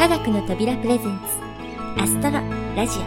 [0.00, 2.40] 科学の扉プレゼンツアストロ
[2.74, 3.02] ラジオ。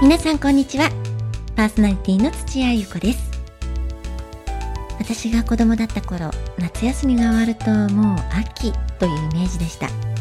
[0.00, 0.88] 皆さんこんにちは。
[1.54, 3.30] パーソナリティの土屋ゆ子です。
[4.98, 10.13] 私が子供だった頃夏休みが終わるともう秋というイメージでした。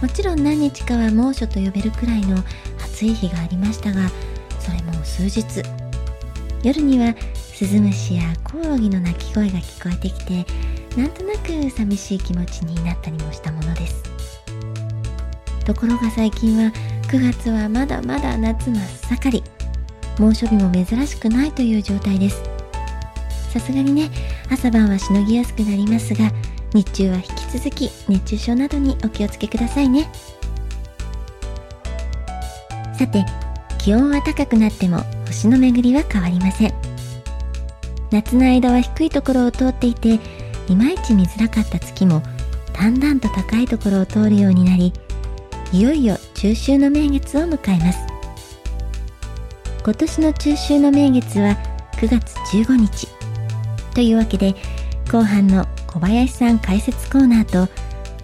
[0.00, 2.36] もちろん何日かは猛暑と呼べるくらいの
[2.84, 4.08] 暑い日がありましたが
[4.60, 5.62] それも数日。
[6.62, 10.44] 夜にはスズムシやコオロギの鳴き声が聞こえてきて
[10.96, 12.18] なんとなく寂しい。
[12.18, 14.02] 気持ちになったりもしたものです
[15.64, 16.72] ところが最近は
[17.10, 19.44] 9月はまだまだ夏真っ盛り
[20.18, 21.52] 猛暑日も珍しくない。
[21.52, 21.78] とい。
[21.78, 22.42] う状態です
[23.52, 24.10] さすがにね
[24.50, 26.30] 朝晩はしのぎやすくなりますが
[26.74, 30.10] 日中は引き続き熱中症などにお気をつけくださいね。
[32.98, 33.24] さて
[33.78, 36.74] 気温は高くなっても星の巡りは変わりません。
[38.10, 40.18] 夏の間は低いところを通っていて
[40.68, 42.22] いまいち見づらかった月も
[42.72, 44.92] だんだんと高いところを通るようになり
[45.72, 47.98] いよいよ中秋の名月を迎えます。
[49.84, 51.56] 今年の中秋の名月は
[51.92, 53.08] 9月15日。
[53.94, 54.54] というわけで
[55.10, 57.72] 後半の小林さん解説コーナーと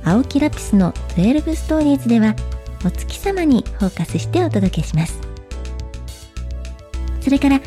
[0.05, 2.37] 青木ラピスの12ストーリーズでは
[2.85, 5.19] お月様にフォーカスしてお届けします。
[7.23, 7.61] それから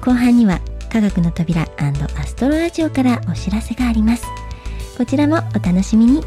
[0.00, 1.92] 後半には科学の扉ア
[2.24, 4.24] ストロラジオからお知らせがあります。
[4.96, 6.22] こちらもお楽しみに。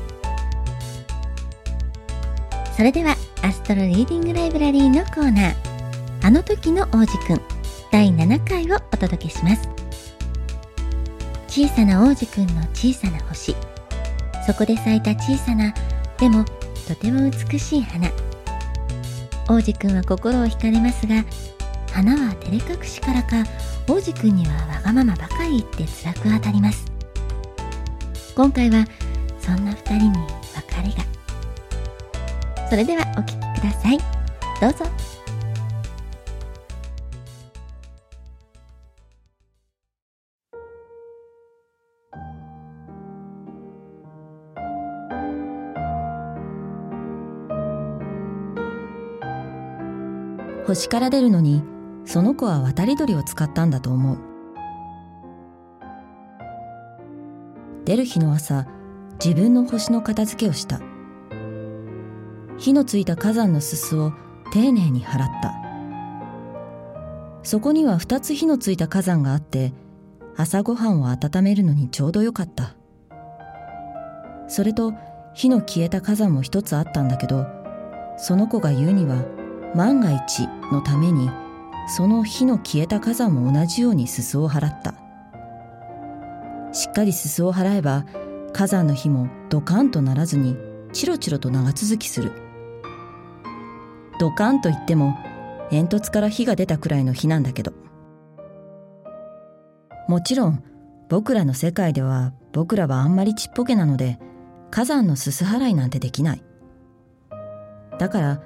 [2.77, 5.55] それではアストロリーディングライブラリーのコーナー。
[6.21, 7.41] あの時の王子くん
[7.91, 9.74] 第7回をお届けします。
[11.55, 13.55] 小さな王子くんの小さな星。
[14.45, 15.73] そこで咲いた小さな
[16.17, 16.43] でも
[16.85, 18.09] とても美しい花。
[19.47, 21.23] 王子くんは心を惹かれますが
[21.93, 23.45] 花は照れ隠しからか
[23.87, 26.91] 王子くんにはわがままばかり言って辛く当たります。
[28.35, 28.85] 今回は
[29.39, 30.17] そんな二人に
[30.53, 32.69] 別れが。
[32.69, 33.97] それではお聴きください。
[34.59, 35.14] どうぞ。
[50.67, 51.63] 星から出るのに
[52.05, 54.17] その子は渡り鳥を使ったんだと思う。
[57.85, 58.67] 出る日の朝
[59.23, 60.81] 自分の星の片付けをした。
[62.57, 64.11] 火のついた火山のすすを
[64.51, 65.53] 丁寧に払った。
[67.43, 69.71] そこには二つ火のついた火山があって
[70.35, 72.75] 朝ごはんを温めるのにちょうどよかった。
[74.47, 74.93] それと
[75.35, 77.45] 火の消えた火山も一つあったんだけど
[78.17, 79.25] その子が言うには
[79.75, 81.29] 万が一のために
[81.87, 84.95] その火の消えた火山も同じようにすすを払った。
[86.73, 88.05] しっかりすすを払えば
[88.53, 90.57] 火山の火もドカンとならずに
[90.93, 92.31] チロチロと長続きする。
[94.17, 95.17] ドカンと言っても
[95.69, 97.73] 煙突から火が出たくらいの火なんだけど。
[100.07, 100.63] もちろん
[101.09, 104.19] 僕らの世界では僕らはあんまりちっぽけなので
[104.71, 106.43] 火山のすす払いなんてできない。
[107.99, 108.41] だから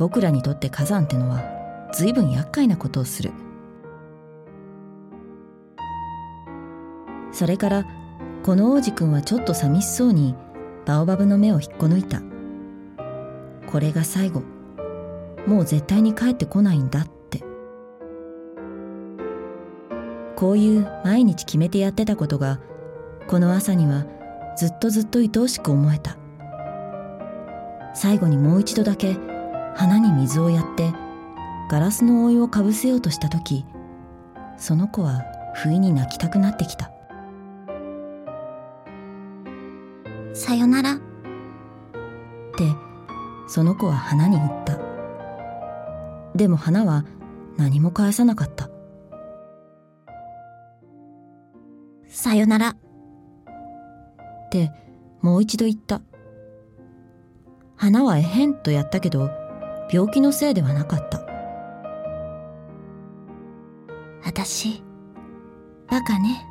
[0.00, 1.42] 僕らにとって火山ってのは
[1.92, 3.32] 随分厄介なことをする。
[7.32, 7.84] それから
[8.42, 10.34] この王子くんはちょっと寂しそうに
[10.86, 12.22] バオバブの目を引っこ抜いた。
[13.70, 14.42] これが最後。
[15.46, 17.44] もう絶対に帰ってこないんだって。
[20.34, 22.58] こういう毎日決めてやってたことが
[23.28, 24.06] この朝には
[24.56, 26.16] ずっとずっと愛おしく思えた。
[27.94, 29.29] 最後にもう一度だけ
[29.76, 30.92] 花に水をやって
[31.70, 33.64] ガラスの覆いをかぶせようとした時
[34.56, 36.92] その子は不意に泣きたくなってきた。
[40.32, 40.94] さよなら。
[40.94, 41.00] って
[43.48, 44.78] その子は花に言った。
[46.34, 47.04] でも花は
[47.56, 48.70] 何も返さなかった。
[52.08, 52.68] さよなら。
[52.70, 54.72] って
[55.20, 56.02] もう一度言った。
[57.76, 59.30] 花はえへんとやったけど
[59.92, 61.20] 病気のせいではなかった。
[64.24, 64.84] 私
[65.88, 66.46] バカね。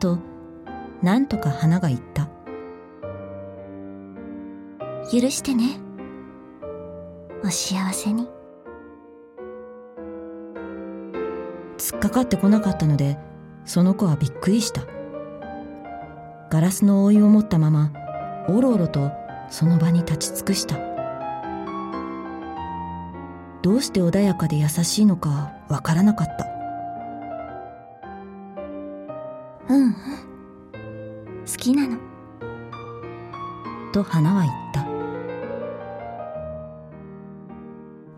[0.00, 0.18] と
[1.02, 2.28] なんとか花が言った。
[5.12, 5.78] 許してね。
[7.44, 8.26] お幸せに。
[11.76, 13.18] 突っかかってこなかったので
[13.64, 14.86] その子はびっくりした。
[16.50, 17.92] ガラスの覆いを持ったまま
[18.48, 19.12] おろおろと
[19.50, 20.97] その場に立ち尽くした。
[23.62, 26.46] どうして穏やかで優しいのかわからなかった。
[29.68, 29.94] うんうん。
[31.46, 31.98] 好きなの。
[33.92, 34.86] と花は言った。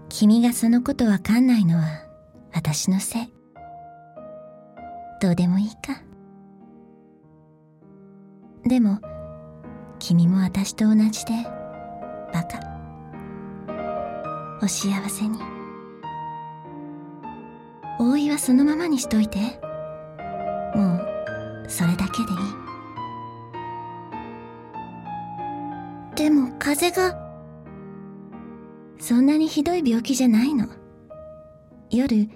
[0.08, 2.04] 君がそのことわかんないのは
[2.52, 3.32] 私のせい。
[5.20, 6.02] どうでもいいか。
[8.64, 9.00] でも
[9.98, 11.32] 君も私と同じで
[12.32, 12.69] バカ
[14.62, 15.38] お幸せに。
[17.98, 19.38] 大井はそのままにしといて。
[20.74, 22.60] もうそれだけでいい。
[26.16, 27.18] でも風邪が
[28.98, 30.66] そんなにひどい病気じゃないの。
[31.90, 32.28] 夜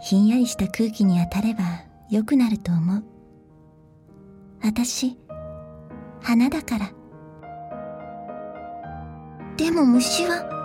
[0.00, 1.64] ひんやりした空気に当たれば
[2.10, 3.04] 良くなると思う。
[4.62, 5.18] 私
[6.22, 6.92] 花だから。
[9.56, 10.59] でも虫は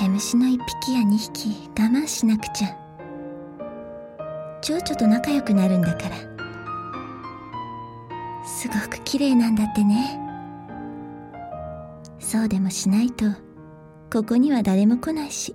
[0.00, 2.74] 毛虫の一匹や二匹我慢しなくちゃ
[4.62, 6.16] 蝶々と仲良くなるんだから
[8.42, 10.18] すごく綺麗なんだってね
[12.18, 13.26] そうでもしないと
[14.10, 15.54] ここには誰も来ないし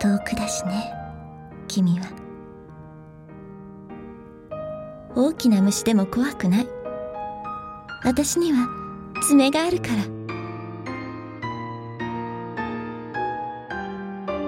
[0.00, 0.92] 遠くだしね
[1.68, 2.06] 君は
[5.14, 6.66] 大きな虫でも怖くない
[8.02, 8.68] 私には
[9.22, 10.15] 爪があるから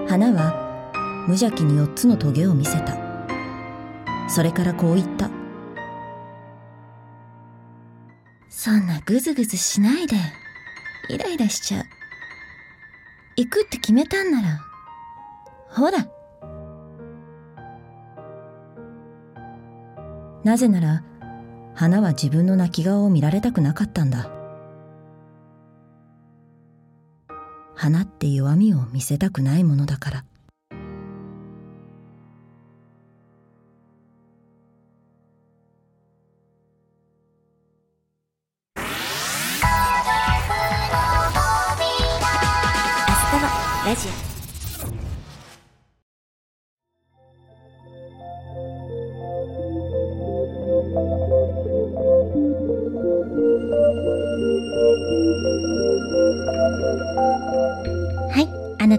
[0.09, 2.97] 花は無邪気に四つのトゲを見せた。
[4.27, 5.29] それからこう言った。
[8.49, 10.15] そんなグズグズしないで。
[11.09, 11.83] イライラしちゃう。
[13.35, 14.59] 行くって決めたんなら
[15.69, 16.07] ほら。
[20.43, 21.03] なぜなら
[21.75, 24.38] 花は自分の泣き顔を見られたくなかったんだ。
[27.89, 30.25] 花って弱みを見せたくないものだから。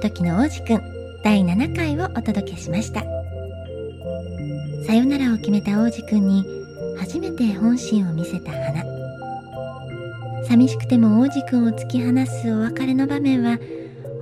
[0.01, 1.01] 時の王子くん。
[1.23, 3.05] 第7回をお届けしました。
[4.87, 6.45] さよならを決めた王子くんに
[6.97, 8.85] 初めて本心を見せた花。
[10.45, 13.59] 寂しくても王子くんを突き放すお別れの場面は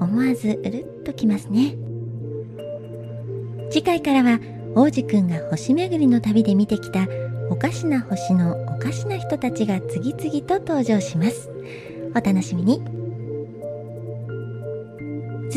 [0.01, 1.77] 思わずうるっときますね。
[3.71, 4.41] 次回からは
[4.75, 7.07] 王子くんが星巡りの旅で見てきた
[7.51, 11.49] おかしな星のおかしな人たちが次々と登場します。
[12.11, 12.98] お楽しみに。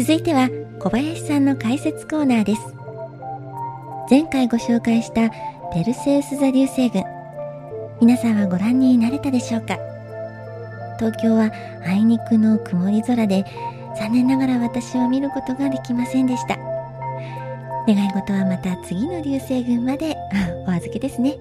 [0.02, 0.50] 続いては
[0.80, 2.62] 小林さんの解説コーナーです。
[4.10, 5.30] 前回ご紹介した
[5.72, 7.04] ペルセウス座流星群。
[8.02, 9.78] 皆さんはご覧になれたでしょうか？
[10.98, 11.52] 東京は
[11.86, 13.46] あいにくの曇り空で
[13.96, 16.58] 残念ながら私は見ることができませんでした。
[17.88, 20.18] 願い事はまた次の流星群まで
[20.68, 21.36] お預けですね。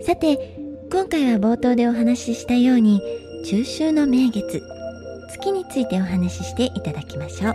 [0.00, 0.56] さて
[0.90, 3.02] 今回は冒頭でお話ししたように
[3.44, 4.62] 中秋の名月。
[5.32, 7.54] 月についてお話ししていただきましょう。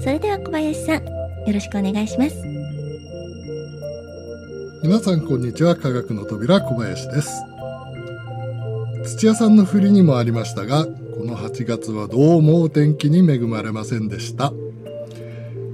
[0.00, 1.12] それでは小林さんよ
[1.52, 2.36] ろしくお願いします。
[4.82, 5.76] 皆さんこんにちは。
[5.76, 7.42] 科学の扉小林です。
[9.04, 10.90] 土屋さんの振りにもありましたがこ
[11.24, 14.52] の8月はどうもお天気に恵まれませんでした。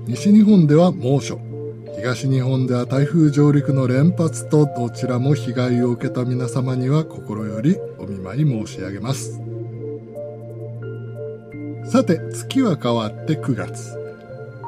[0.06, 1.38] 西日本では猛暑。
[1.96, 9.51] 東日本では台風上陸の連発とどちらも被害を受けた皆様には心よりお見舞い申し上げます。
[11.84, 13.98] さて月は変わって9月。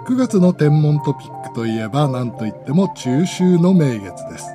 [0.07, 4.47] 9月の天文トピックといえば何といっても中秋の名月です。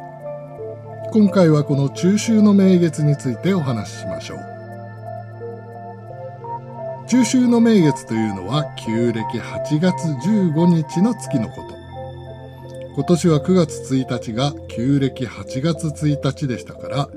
[1.12, 4.40] 今回はこの中秋の名月についてお話ししましょう。
[7.08, 9.94] 中秋の名月というのは旧暦8月
[10.28, 11.80] 15日の月のこと。
[12.94, 17.10] 今年は9月1日が旧暦8月1日でしたから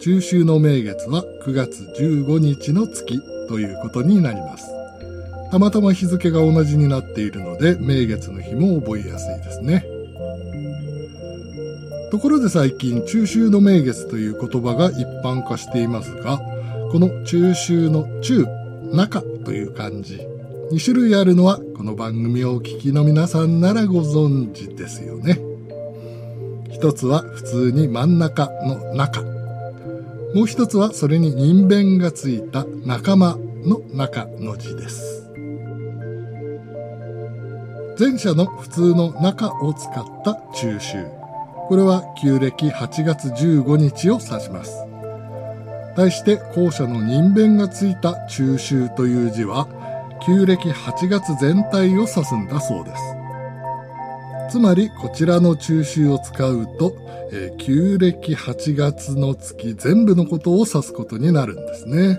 [0.00, 4.75] 中秋の名月は9月15日の月ということになります。
[5.50, 9.84] たまたま日付が同じになっているので名月の日も覚えやすいですね。
[12.10, 16.38] ところで最近中秋の名月という言葉が一般化していますが
[16.92, 18.46] この中秋の中
[18.92, 20.20] 中という漢字
[20.70, 25.38] 2種類あるのはこの番組をお聞きの皆さんならご存知ですよね。
[26.70, 29.22] 一つは普通に真ん中の中。
[30.34, 35.25] もう一つはそれに人弁がついた仲間の中の字です。
[37.98, 40.98] 前者の普通の中を使った中秋。
[41.68, 44.84] これは旧暦8月15日を指します。
[45.96, 49.66] 対して後者の人弁がついた中秋という字は
[50.26, 53.02] 旧暦8月全体を指すんだそうです。
[54.50, 56.94] つまりこちらの中秋を使うと、
[57.32, 62.18] えー、旧暦8月の月全部のことを指すことになるんですね。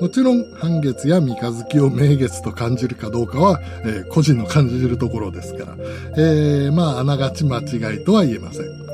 [0.00, 5.76] もちろん半月や三日月を名月と感じるかどうかは、えー、個人の感じるところですから、
[6.16, 8.84] えー、まああながち間違いとは言えません。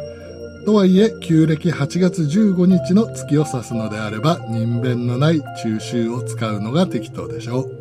[0.66, 7.80] とはいえ、旧暦8月15日の月を指すのであれば、人弁のない中秋を使うのが適当でしょう。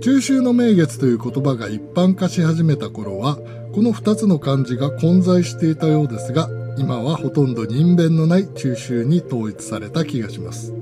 [0.00, 3.36] 中秋の名月という言葉が一般化し始めた頃は、
[3.74, 6.48] この2つの漢字が混在していたようですが、
[6.80, 10.72] 今はほとんど人弁のない中秋に統一された気がします。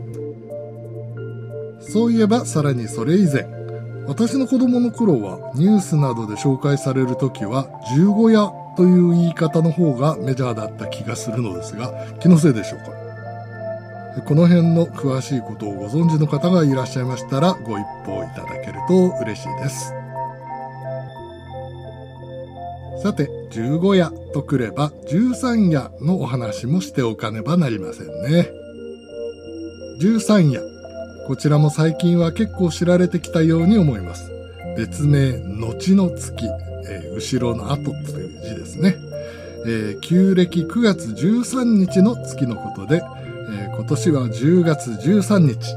[1.81, 3.49] そういえばさらにそれ以前、
[4.07, 19.93] 私の子供の頃はニュースなどで紹介される時は十五夜という言い方の方がメジャーだった気がするのですが、気のせいでしょうかこの辺の詳しいことをご存知の方がいらっしゃいましたらご一報いただけると嬉しいです。
[23.02, 28.50] さて、十五夜とくれば十三夜のお話もしておかねばなりませんね。
[30.00, 30.62] 十三夜。
[31.28, 34.33] こちらも最近は結構知られてきたように思います。
[34.76, 36.47] 別名、後の月、
[36.88, 38.97] えー、後ろの後という字ですね。
[39.67, 43.02] えー、旧暦9月13日の月のことで、
[43.50, 45.76] えー、今年は10月13日。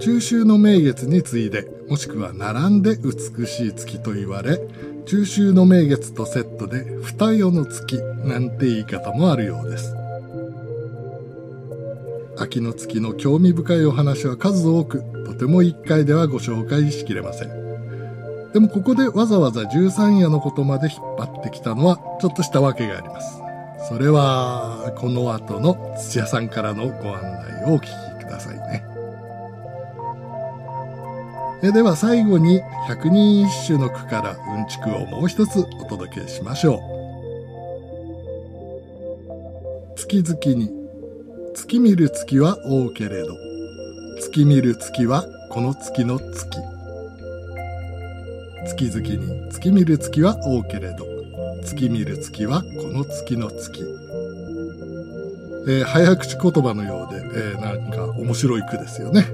[0.00, 4.60] 中秋の名月に次いで、もしくは並んで美しい月と言われ、
[5.06, 9.94] 中秋の名月とセットで二夜の月なんて言い方もあるようです。
[12.36, 18.52] 秋の月の興味深いお話は数多く、とても一回ではご紹介しきれません。
[18.52, 23.40] でもここでわざわざ十三夜のことまで引っ張ってきたのはちょっとしたわけがあります。
[23.88, 27.22] それは、この後の土屋さんからのご案
[27.64, 28.95] 内をお聞きくださいね。
[31.62, 36.80] えでは最後に百人一首の句からうんちくをもう一つお届けしましょう。
[39.96, 40.70] 月々に
[41.54, 43.34] 月見る月は多けれど
[44.20, 46.58] 月見る月はこの月の月
[48.66, 51.06] 月々に月見る月は多けれど
[51.64, 53.82] 月見る月はこの月の月
[55.68, 59.24] えー、早口言葉のようで、えー、なんか面白い句ですよね。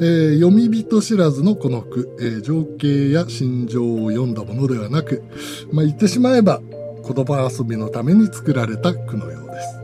[0.00, 5.22] えー、読み人知らずのこの句、えー、情景や心情を読んだものではなく、
[5.72, 6.62] まあ、言ってしまえば
[7.06, 9.80] 言葉遊びのために作られた句のようです。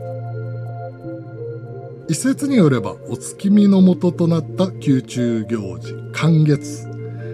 [2.09, 6.87] 一説によれば、お月見の元ととなった宮中行事、寒月、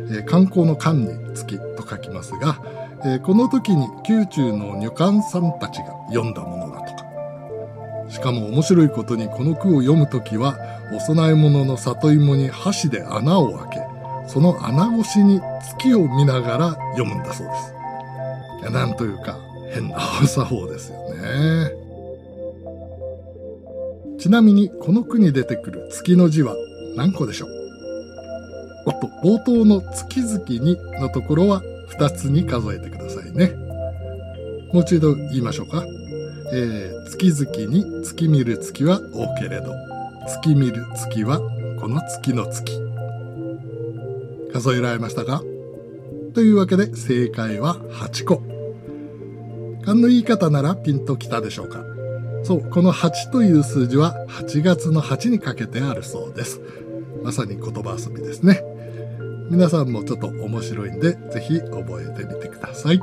[0.10, 2.60] えー、観光の寒に月と書きますが、
[3.06, 6.73] えー、この時に宮中の女官さんたちが読んだものだとか。
[8.14, 10.56] しかも面白いことにこの句を読むときは、
[10.94, 13.88] お供え物の里芋に箸で穴を開け、
[14.28, 15.42] その穴越しに
[15.80, 17.74] 月を見ながら読むんだそうです。
[18.62, 19.40] いやなんというか、
[19.74, 21.72] 変な作法ですよね。
[24.20, 26.56] ちなみに、この句に出てくる月の字は
[26.96, 27.50] 何個でしょう？
[28.86, 31.64] おっと、冒頭の月々にのところは
[31.98, 33.52] 2つに数えてくださいね。
[34.72, 35.84] もう一度言いましょうか。
[36.56, 39.74] えー、月々に月見る月は多けれど、
[40.28, 41.40] 月見る月は
[41.82, 42.80] この月の月。
[44.54, 45.42] 数えられましたか？
[46.36, 48.44] というわけで正解は8個。
[49.84, 51.84] 勘の言い方ならピンときたでしょうか？
[52.44, 56.62] そう、この8という数字は8月の8にかけてあるそうです。
[57.24, 58.62] まさに言葉遊びですね。
[59.50, 63.00] 皆さんもちょっと面白いんで、ぜひ覚えてみてください。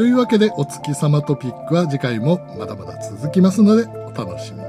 [0.00, 4.64] というわけでお月様トピックは次回もまだまだ続きますのでお楽しみに。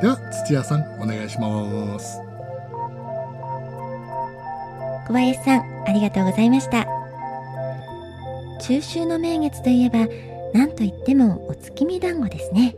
[0.00, 2.18] では土屋さんお願いします。
[5.06, 6.86] 小林さんありがとうございました。
[8.62, 10.08] 中秋の名月といえば
[10.54, 12.74] 何といってもお月見団子ですね。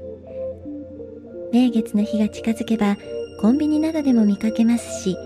[1.53, 2.97] 名月の日が近づけば
[3.41, 5.17] コンビニなどでも見かけますし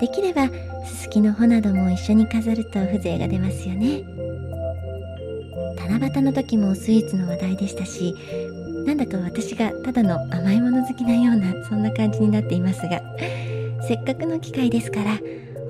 [0.00, 0.48] できれば
[0.86, 4.25] すすきの穂なども一緒に飾ると風情が出ますよね
[5.86, 8.14] 七夕の時もスイーツの話題でしたし
[8.86, 13.00] なんだか私がただの甘いもの好きなようなそんな感じになっていますが
[13.86, 15.18] せっかくの機会ですから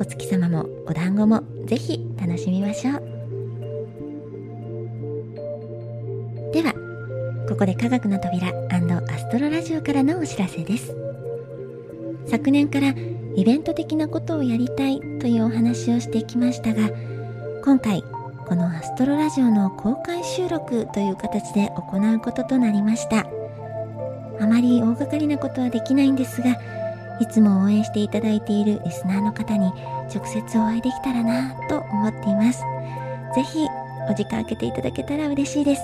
[0.00, 3.02] お月様もお団子もぜひ楽しみましょう。
[6.52, 6.74] では
[7.48, 8.48] ここで科学の扉
[9.16, 10.94] アストロラジオからのお知らせです。
[12.26, 12.94] 昨年から
[13.34, 16.90] イベント的なことをやりたいというお話をしてきましたが
[17.64, 18.02] 今回
[18.48, 23.26] このアストロラジオの公開収録という形で行うこととなりました。
[24.40, 26.56] あまり大掛かりなことはできないんですが
[27.20, 29.72] いつも応援していただいているリスナーの方に
[30.14, 32.62] 直接お会いできたらなと思っています。
[33.34, 33.66] ぜひ
[34.08, 35.82] お時間空けていただけたら嬉しいです。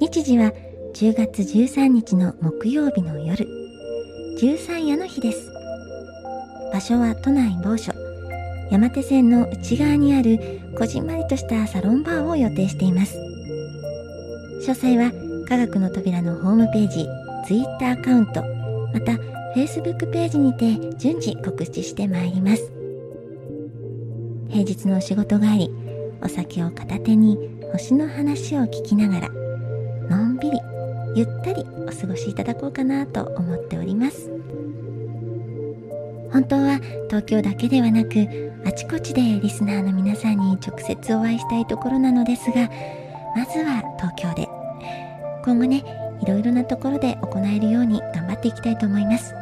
[0.00, 0.52] 日時は
[0.94, 3.46] 10月13日の木曜日の夜。
[4.40, 5.48] 13夜の日です。
[6.72, 8.01] 場所は都内某所。
[8.72, 10.38] 山手線の内側にある
[10.78, 13.18] こじんまりとしたサロンバーを予定しています。
[14.62, 15.12] 詳細は
[15.46, 17.06] 科学の扉のホームページ
[17.46, 18.42] Twitter アカウント
[18.94, 19.12] また
[19.54, 22.72] Facebook ページにて順次告知してまいります。
[24.48, 25.70] 平日のお仕事帰り
[26.22, 27.36] お酒を片手に
[27.72, 29.28] 星の話を聞きながら
[30.08, 30.58] のんびり
[31.14, 34.30] ゆったりお過ごしいただこうかなと思っております。
[36.32, 42.68] 本当は東京だけではなくあちこちでリスナーの皆さんに直接お会いしたいところなのですが
[43.36, 44.48] まずは東京で。
[45.44, 45.84] 今後ね
[46.22, 49.34] いろいろなところで行えるように頑張っていきたいと思います。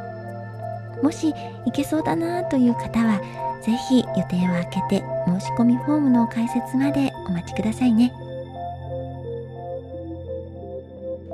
[1.02, 1.32] もし
[1.64, 3.20] 行けそうだなという方は
[3.62, 8.12] ぜひ予定を空けて申し込みフォームの開設までお待ちくださいね。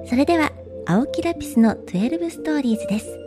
[0.08, 0.52] それでは
[0.86, 3.25] 青木ラピスの12ストーリーズです。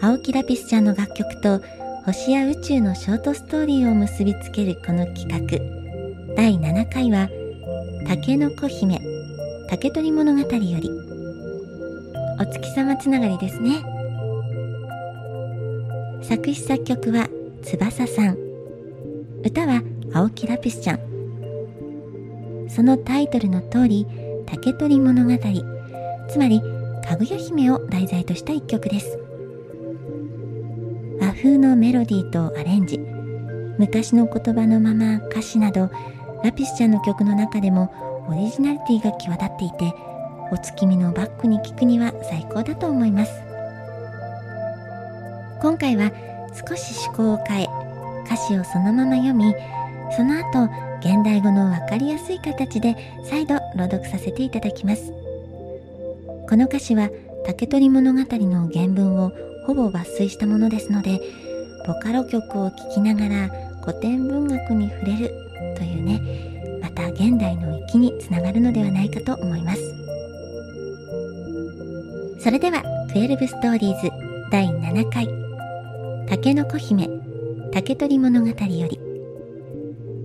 [0.00, 1.60] 青木ラピスちゃんの楽曲と
[2.04, 6.34] 星や宇宙のショートストーリーを結びつけるこの企画。
[6.36, 7.28] 第7回は
[8.06, 9.00] 竹の子姫
[9.68, 10.46] 竹取物語よ
[10.80, 10.88] り。
[12.40, 13.82] お月様つながりですね。
[16.22, 17.28] 作詞作曲は
[17.62, 18.38] 翼さん。
[19.44, 19.82] 歌は
[20.14, 21.00] 青木ラピスちゃん。
[22.68, 24.06] そのタイトルの通り
[24.46, 25.36] 竹取物語。
[26.28, 26.62] つまり
[27.04, 29.18] かぐや姫を題材とした一曲です。
[31.40, 32.98] 風のメロディーとアレンジ。
[33.78, 35.88] 昔の言葉のまま歌詞など
[36.42, 39.94] ラピスちゃんの曲の中でもオリジナリティが際立っていて
[40.50, 43.32] お月見のバックに聴くには最高だと思います。
[45.60, 46.10] 今回は
[46.68, 47.68] 少し趣向を変え
[48.24, 49.54] 歌詞をそのまま読み
[50.16, 50.64] その後
[50.98, 55.12] 現代語の分かりやすい形で再度朗読させていただきます。
[56.48, 57.10] この歌詞は
[57.46, 59.32] 竹取物語の原文を
[59.68, 61.20] ほぼ抜粋したものですので
[61.86, 63.50] ボカロ曲を聴きながら
[63.82, 65.34] 古典文学に触れる
[65.76, 69.94] というねまた現代の粋につながるのではないかと思います。
[72.40, 72.82] それでは
[73.14, 74.10] 12ストーリーズ
[74.50, 75.28] 第7回
[76.30, 77.06] 竹の子姫
[77.70, 78.98] 竹取物語より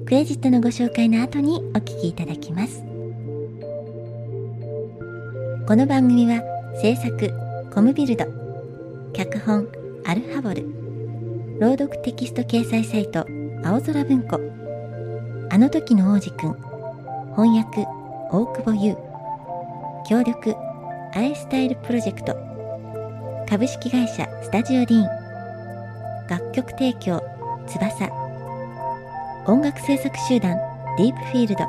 [0.05, 2.81] クレジットのご紹介の後にお聞きいただきます。
[5.67, 6.41] この番組は
[6.81, 7.29] 制作
[7.73, 8.42] コムビルド
[9.13, 9.67] 脚本
[10.05, 10.65] アルファボル。
[11.59, 13.27] 朗読テキスト掲載サイト
[13.63, 14.39] 青空文庫。
[15.51, 16.53] あの時の王子くん。
[17.35, 17.85] 翻訳
[18.31, 18.97] 大久保優。
[20.09, 20.55] 協力
[21.13, 22.35] アイスタイルプロジェクト。
[23.47, 25.07] 株式会社スタジオディーン。
[26.27, 27.21] 楽曲提供
[27.67, 28.09] 翼。
[29.45, 30.57] 音楽制作集団
[30.97, 31.65] ディープフィールド。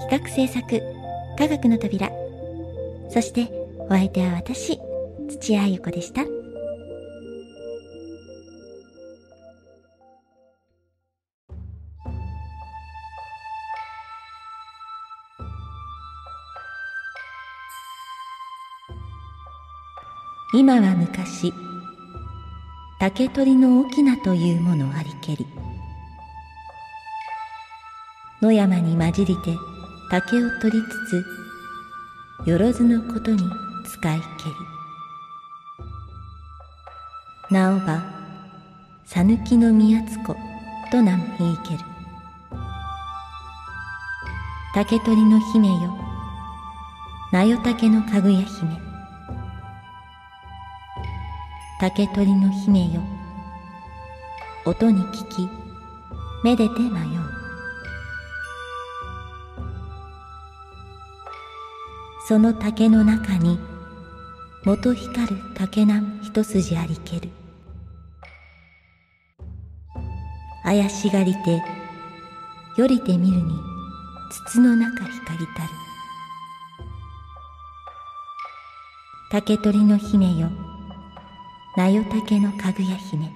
[0.00, 0.82] 企画制作
[1.38, 2.10] 科学の扉。
[3.08, 4.78] そしてお相手は私。
[5.30, 6.22] 土屋ゆ子でした。
[20.52, 21.54] 今は昔
[22.98, 25.46] 竹取の翁というものありけり
[28.42, 29.56] 野山に混じりて
[30.10, 31.24] 竹を取りつ
[32.44, 33.38] つよろずのことに
[33.84, 34.69] 使いけり
[37.50, 38.00] なおば
[39.04, 40.36] さぬきの宮津子
[40.92, 41.80] と名もいいける。
[44.72, 45.98] 竹取の姫よ
[47.32, 48.78] なよ竹のかぐや姫。
[51.80, 53.02] 竹取の姫よ
[54.64, 55.48] 音に聞き
[56.44, 56.90] めでて迷う。
[62.28, 63.58] その竹の中に
[64.64, 67.39] 元光る竹南一筋ありける。
[70.70, 71.60] 怪しがりて
[72.76, 73.58] よりてみるに
[74.46, 75.68] 筒の中光りたる。
[79.32, 80.48] 竹取の姫よ
[81.76, 83.32] なよ竹のかぐや姫。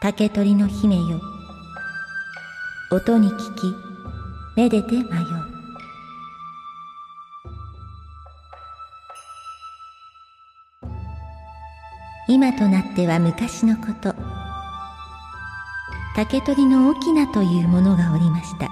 [0.00, 1.20] 竹取の姫よ
[2.92, 3.74] 音に聞き
[4.54, 5.04] めでて迷う。
[12.28, 14.35] 今となっては昔のこと。
[16.16, 18.70] 竹取の翁というものがおりました。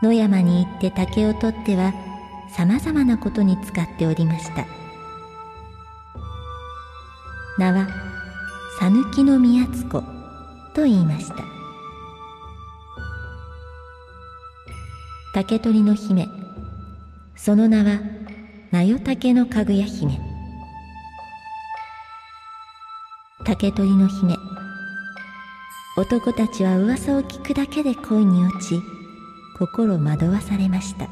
[0.00, 1.92] 野山に行って竹を取っては
[2.48, 4.64] さまざまなことに使っておりました。
[7.58, 7.88] 名は
[8.78, 10.00] 讃岐の宮津子
[10.72, 11.34] と言いました。
[15.34, 16.28] 竹取の姫
[17.34, 17.98] その名は
[18.70, 20.20] 名代竹のかぐや姫。
[23.44, 24.33] 竹取の姫
[25.96, 28.82] 男たちは噂を聞くだけで恋に落ち
[29.56, 31.08] 心惑わされました。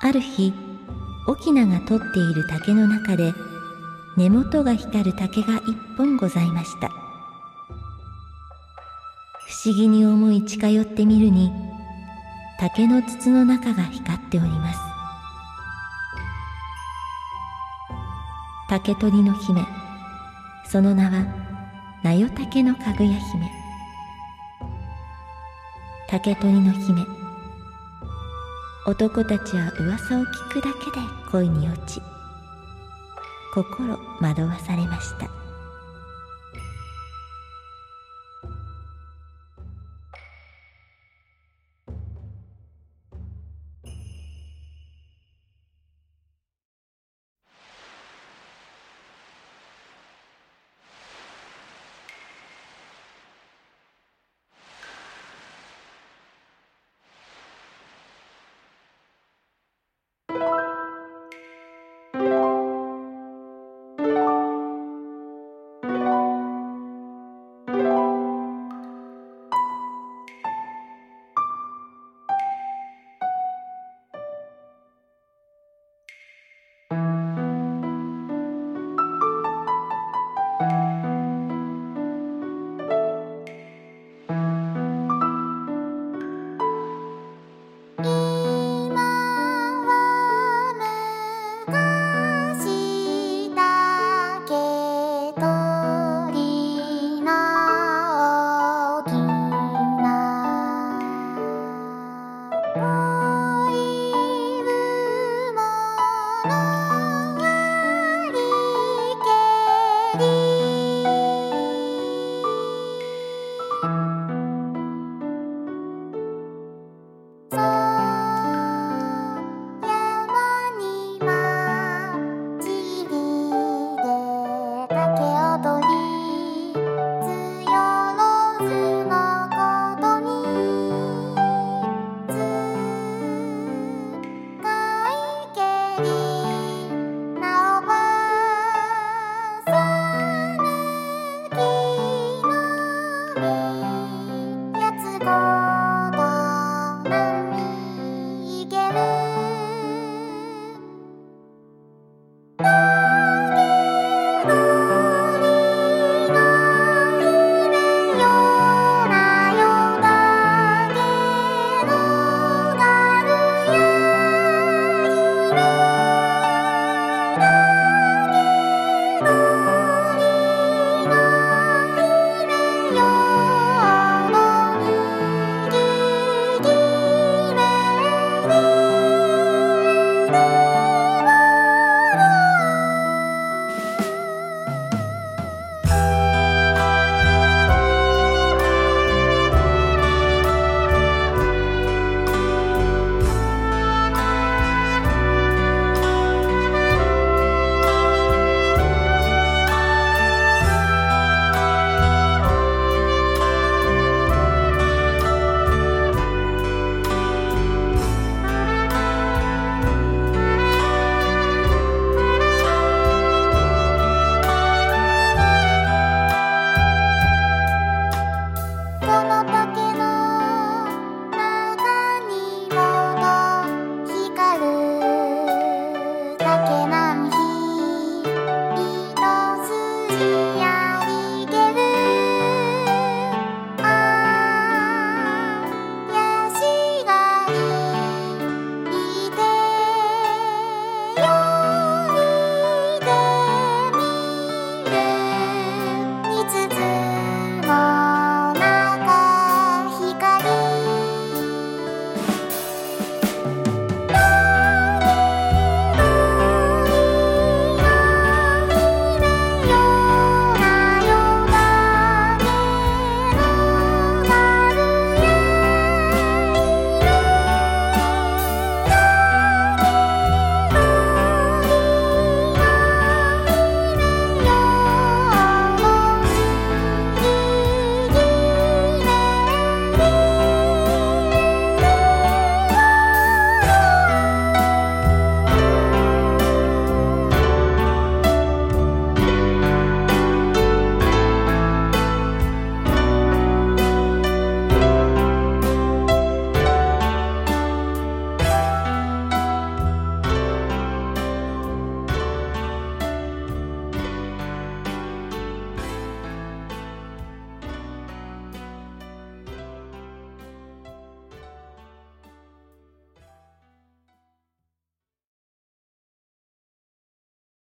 [0.00, 0.54] ある日
[1.26, 3.34] 翁が取っている竹の中で
[4.16, 6.88] 根元が光る竹が一本ございました。
[9.46, 11.52] 不思議に思い近寄ってみるに
[12.58, 14.80] 竹の筒の中が光っております。
[18.70, 19.73] 竹取の姫。
[20.74, 21.10] その名は
[22.02, 23.48] 名代竹のかぐや姫。
[26.08, 27.00] 竹取の姫。
[28.84, 32.02] 男たちは噂を聞くだけで恋に落ち
[33.54, 35.43] 心惑わされました。